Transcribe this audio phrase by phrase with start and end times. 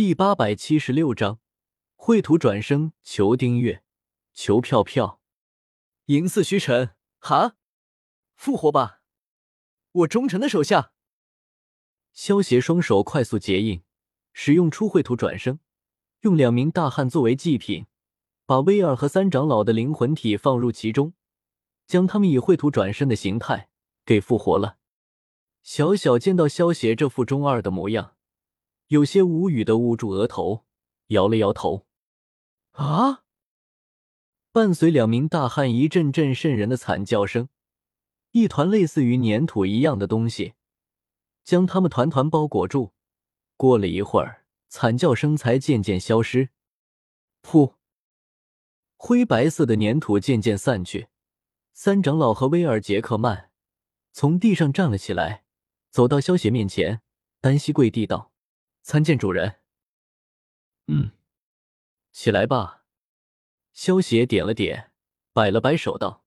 [0.00, 1.40] 第八百七十六章，
[1.94, 3.84] 绘图转生，求订阅，
[4.32, 5.20] 求票票。
[6.06, 7.56] 银似虚尘，哈，
[8.34, 9.02] 复活吧，
[9.92, 10.92] 我忠诚的手下。
[12.14, 13.82] 萧协双手快速结印，
[14.32, 15.58] 使用出绘图转生，
[16.20, 17.84] 用两名大汉作为祭品，
[18.46, 21.12] 把威尔和三长老的灵魂体放入其中，
[21.86, 23.68] 将他们以绘图转生的形态
[24.06, 24.78] 给复活了。
[25.62, 28.16] 小小见到萧协这副中二的模样。
[28.90, 30.64] 有些无语的捂住额头，
[31.08, 31.86] 摇了摇头。
[32.72, 33.22] 啊！
[34.50, 37.48] 伴随两名大汉一阵阵瘆人的惨叫声，
[38.32, 40.54] 一团类似于粘土一样的东西
[41.44, 42.92] 将他们团团包裹住。
[43.56, 46.48] 过了一会儿，惨叫声才渐渐消失。
[47.44, 47.74] 噗！
[48.96, 51.06] 灰白色的粘土渐渐散去。
[51.72, 53.52] 三长老和威尔杰克曼
[54.12, 55.44] 从地上站了起来，
[55.92, 57.02] 走到萧邪面前，
[57.40, 58.29] 单膝跪地道。
[58.82, 59.56] 参见主人。
[60.86, 61.12] 嗯，
[62.10, 62.84] 起来吧。
[63.72, 64.92] 萧邪点了点，
[65.32, 66.24] 摆了摆手道：“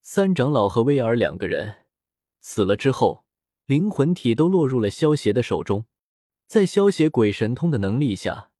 [0.00, 1.86] 三长老和威尔两个人
[2.40, 3.24] 死了之后，
[3.66, 5.86] 灵魂体都落入了萧邪的手中。
[6.46, 8.50] 在萧邪鬼神通的能力下，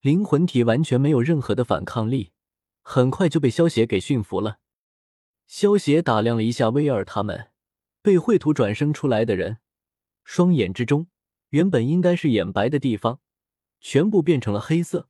[0.00, 2.32] 灵魂体完全没有任何的反抗力，
[2.82, 4.58] 很快就被萧邪给驯服了。”
[5.46, 7.50] 萧邪打量了一下威尔他们，
[8.02, 9.58] 被绘图转生出来的人，
[10.24, 11.06] 双眼之中。
[11.50, 13.20] 原本应该是眼白的地方，
[13.80, 15.08] 全部变成了黑色，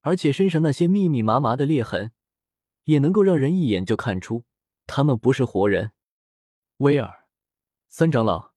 [0.00, 2.12] 而且身上那些密密麻麻的裂痕，
[2.84, 4.44] 也能够让人一眼就看出
[4.86, 5.92] 他们不是活人。
[6.78, 7.26] 威尔，
[7.88, 8.52] 三长老，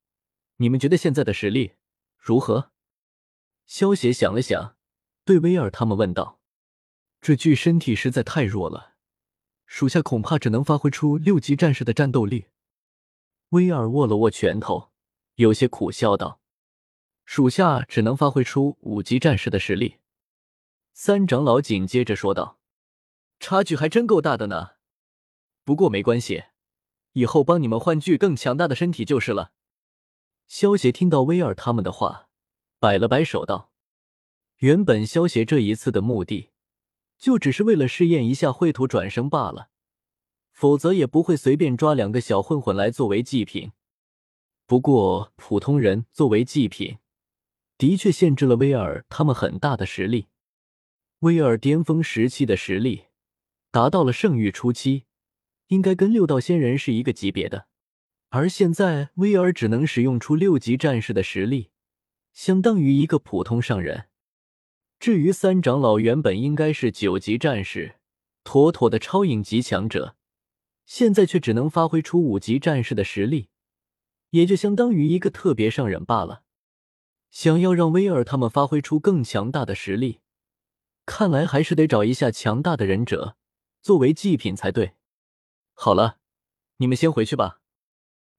[0.57, 1.73] 你们觉得现在的实力
[2.17, 2.71] 如何？
[3.65, 4.75] 萧协想了想，
[5.23, 6.39] 对威尔他们问道
[7.21, 8.95] ：“这具身体实在太弱了，
[9.65, 12.47] 属下恐怕只能发挥出六级战士的战斗力。”
[13.49, 14.91] 威尔握了握拳头，
[15.35, 16.41] 有些苦笑道。
[17.25, 19.97] 属下只能发挥出五级战士的实力。
[20.91, 22.59] 三长老紧接着说道
[23.39, 24.71] ：“差距还真够大的呢。
[25.63, 26.43] 不过没关系，
[27.13, 29.53] 以后帮你们换具更强大的身体就是了。”
[30.47, 32.29] 萧协听到威尔他们的话，
[32.77, 33.71] 摆了摆手道
[34.59, 36.51] ：“原本萧协这一次的目的，
[37.17, 39.69] 就只是为了试验一下秽土转生罢了，
[40.51, 43.71] 否则也不会随便抓两个小混混来作为祭品。
[44.67, 46.97] 不过普通人作为祭品。”
[47.83, 50.27] 的确限制了威尔他们很大的实力。
[51.19, 53.07] 威尔巅峰时期的实力
[53.71, 55.03] 达到了圣域初期，
[55.67, 57.67] 应该跟六道仙人是一个级别的。
[58.29, 61.71] 而现在威尔只能使用出六级战士的实力，
[62.31, 64.05] 相当于一个普通上人。
[64.97, 67.95] 至于三长老原本应该是九级战士，
[68.45, 70.15] 妥妥的超影级强者，
[70.85, 73.49] 现在却只能发挥出五级战士的实力，
[74.29, 76.43] 也就相当于一个特别上人罢了。
[77.33, 80.21] 想要让威尔他们发挥出更强大的实力，
[81.03, 83.35] 看来还是得找一下强大的忍者
[83.81, 84.93] 作为祭品才对。
[85.73, 86.19] 好了，
[86.77, 87.59] 你们先回去吧，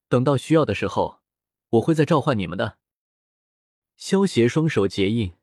[0.08, 1.18] 等到需要的时候，
[1.70, 2.78] 我会再召唤你们的。
[3.96, 5.34] 萧协双手结印，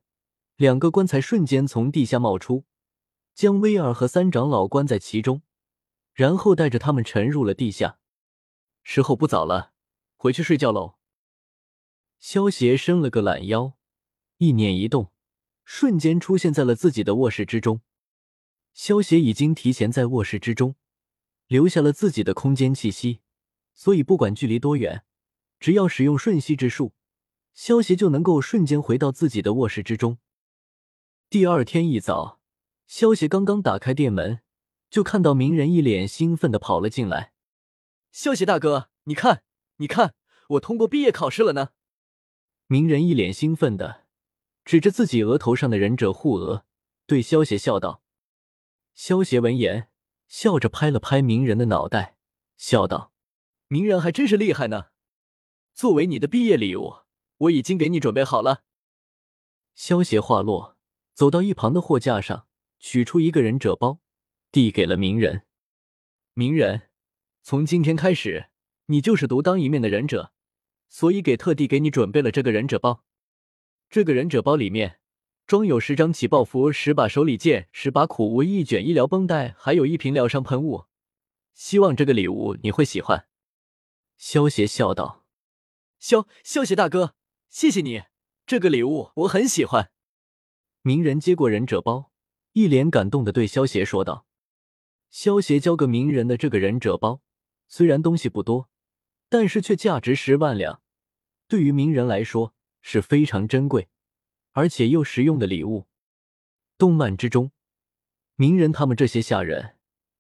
[0.56, 2.64] 两个棺材瞬间从地下冒出，
[3.36, 5.42] 将威尔和三长老关在其中，
[6.14, 8.00] 然后带着他们沉入了地下。
[8.82, 9.74] 时候不早了，
[10.16, 11.01] 回去睡觉喽。
[12.22, 13.74] 萧协伸了个懒腰，
[14.38, 15.12] 意念一动，
[15.66, 17.82] 瞬间出现在了自己的卧室之中。
[18.76, 20.76] 萧协已经提前在卧室之中
[21.48, 23.22] 留下了自己的空间气息，
[23.74, 25.04] 所以不管距离多远，
[25.60, 26.94] 只要使用瞬息之术，
[27.56, 30.20] 萧协就能够瞬间回到自己的卧室之中。
[31.28, 32.40] 第二天一早，
[32.86, 34.42] 萧协刚刚打开店门，
[34.92, 37.34] 就看到鸣人一脸兴奋的跑了进来。
[38.12, 39.42] 萧协大哥，你看，
[39.78, 40.14] 你看，
[40.50, 41.70] 我通过毕业考试了呢！
[42.72, 44.06] 鸣人一脸兴奋的
[44.64, 46.64] 指着自己额头上的忍者护额，
[47.06, 48.02] 对萧邪笑道
[48.96, 49.90] ：“萧邪闻言，
[50.30, 52.16] 笑着拍了拍鸣人的脑袋，
[52.56, 53.12] 笑道
[53.68, 54.86] ：‘鸣人还真是厉害呢。
[55.74, 57.00] 作为你的毕业礼物，
[57.40, 58.64] 我已经给你准备好了。’
[59.76, 60.78] 萧邪话落，
[61.14, 62.48] 走到一旁的货架上，
[62.80, 64.00] 取出一个忍者包，
[64.50, 65.42] 递给了鸣人。
[66.36, 66.84] 鸣人，
[67.42, 68.48] 从今天开始，
[68.86, 70.32] 你就是独当一面的忍者。”
[70.94, 73.06] 所以给特地给你准备了这个忍者包，
[73.90, 75.00] 这个忍者包里面
[75.48, 80.88] 装有十张起爆符、十把手里剑、十把苦无、一卷医疗绷带，还有一瓶疗伤喷雾。
[81.54, 83.26] 希望这个礼物你会喜欢。”
[84.20, 85.26] 萧邪笑道。
[85.98, 87.16] “萧萧邪大哥，
[87.48, 88.04] 谢谢你，
[88.46, 89.92] 这个礼物我很喜欢。”
[90.84, 92.12] 鸣人接过忍者包，
[92.52, 94.26] 一脸感动的对萧邪说道。
[95.10, 97.22] 萧邪交个鸣人的这个忍者包，
[97.70, 98.71] 虽然东西不多。
[99.32, 100.82] 但是却价值十万两，
[101.48, 103.88] 对于鸣人来说是非常珍贵，
[104.52, 105.88] 而且又实用的礼物。
[106.78, 107.54] 动漫之中，
[108.36, 109.78] 鸣人他们这些下人，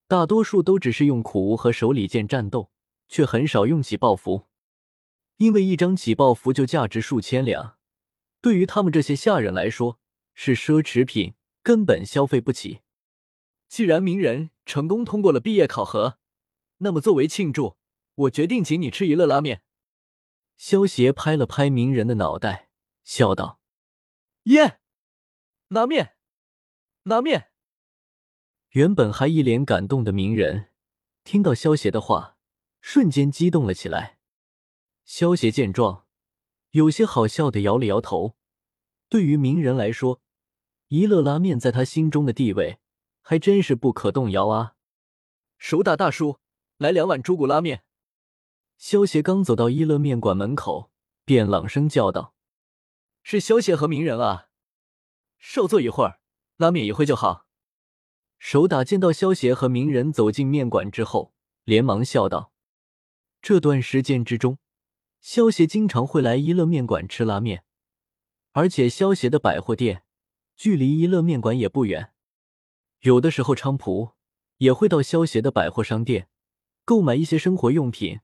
[0.08, 2.72] 大多数都只是用苦无和手里剑战斗，
[3.10, 4.48] 却很少用起爆符，
[5.36, 7.76] 因为一张起爆符就价值数千两，
[8.40, 10.00] 对于他们这些下人来说
[10.34, 12.80] 是奢侈品，根本消费不起。
[13.68, 16.18] 既然鸣人成功通过了毕业考核，
[16.78, 17.76] 那么作为庆祝，
[18.22, 19.64] 我决定请你吃一乐拉面。
[20.58, 22.70] 萧协拍了拍鸣人的脑袋，
[23.04, 23.60] 笑道
[24.44, 24.80] ：“耶，
[25.70, 26.16] 拉面，
[27.04, 27.52] 拉面！”
[28.72, 30.70] 原本还一脸感动的鸣人，
[31.24, 32.38] 听到萧协的话，
[32.80, 34.20] 瞬间激动了起来。
[35.04, 36.06] 萧协见状，
[36.72, 38.38] 有些好笑的摇了摇头。
[39.10, 40.22] 对于鸣人来说，
[40.90, 42.80] 一乐拉面在他心中的地位
[43.22, 44.76] 还真是不可动摇啊！
[45.58, 46.40] 手打大叔，
[46.78, 47.84] 来两碗猪骨拉面。
[48.82, 50.90] 萧协刚走到一乐面馆门口，
[51.24, 52.34] 便朗声叫道
[53.22, 54.48] ：“是萧协和鸣人啊！
[55.38, 56.20] 稍坐一会儿，
[56.58, 57.46] 拉面一会就好。”
[58.40, 61.32] 手打见到萧协和鸣人走进面馆之后，
[61.64, 62.54] 连忙笑道
[63.40, 64.58] ：“这段时间之中，
[65.20, 67.64] 萧协经常会来一乐面馆吃拉面，
[68.54, 70.06] 而且萧协的百货店
[70.56, 72.14] 距离一乐面馆也不远，
[73.02, 74.14] 有的时候昌普
[74.58, 76.30] 也会到萧协的百货商店
[76.84, 78.22] 购买一些生活用品。”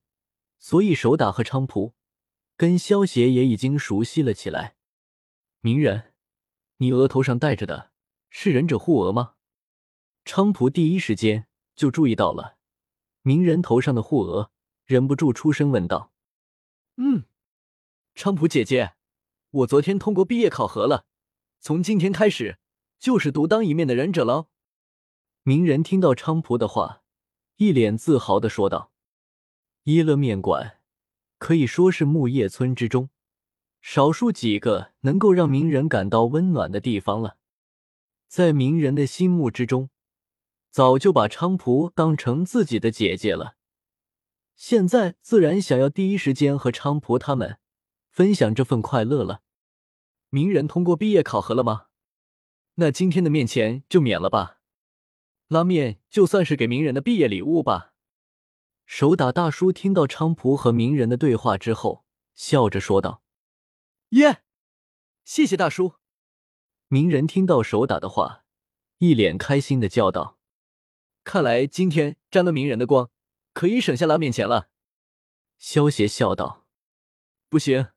[0.59, 1.93] 所以，手打和菖蒲
[2.55, 4.75] 跟萧协也已经熟悉了起来。
[5.61, 6.13] 鸣人，
[6.77, 7.91] 你额头上戴着的
[8.29, 9.35] 是忍者护额吗？
[10.25, 12.57] 菖蒲第一时间就注意到了
[13.21, 14.51] 鸣人头上的护额，
[14.85, 16.11] 忍不住出声问道
[16.97, 17.25] ：“嗯，
[18.15, 18.95] 菖蒲姐姐，
[19.51, 21.05] 我昨天通过毕业考核了，
[21.59, 22.59] 从今天开始
[22.99, 24.47] 就是独当一面的忍者了。”
[25.43, 27.03] 鸣人听到菖蒲的话，
[27.55, 28.91] 一脸自豪的说道。
[29.89, 30.81] 一乐面馆
[31.37, 33.09] 可以说是木叶村之中
[33.81, 37.37] 少数几个能够让鸣人感到温暖的地方了。
[38.27, 39.89] 在鸣人的心目之中，
[40.69, 43.55] 早就把菖蒲当成自己的姐姐了。
[44.57, 47.57] 现在自然想要第一时间和菖蒲他们
[48.09, 49.41] 分享这份快乐了。
[50.29, 51.85] 鸣人通过毕业考核了吗？
[52.75, 54.59] 那今天的面钱就免了吧。
[55.47, 57.93] 拉面就算是给鸣人的毕业礼物吧。
[58.87, 63.21] 手打大叔听到昌普和鸣人的对话之后，笑着说道
[64.11, 64.43] ：“耶，
[65.25, 65.95] 谢谢大叔。”
[66.87, 68.45] 鸣人听到手打的话，
[68.99, 70.39] 一脸开心的叫道
[71.25, 73.11] ：“看来今天沾了鸣人的光，
[73.51, 74.69] 可以省下拉面钱了。”
[75.59, 76.65] 萧协笑道
[77.49, 77.89] ：“不行，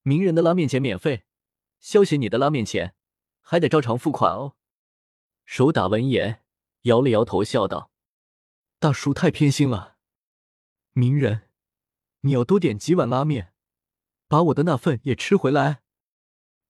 [0.00, 1.26] 鸣人的拉面钱免费，
[1.78, 2.94] 萧协你的拉面钱
[3.42, 4.56] 还得照常付款哦。”
[5.44, 6.42] 手打闻言
[6.82, 7.90] 摇了摇头，笑道
[8.80, 9.96] ：“大叔太偏心了。”
[10.98, 11.42] 鸣人，
[12.22, 13.52] 你要多点几碗拉面，
[14.26, 15.80] 把我的那份也吃回来。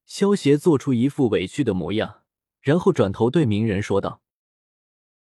[0.04, 2.24] 萧邪做出一副委屈的模样，
[2.60, 4.20] 然后转头对鸣人说道。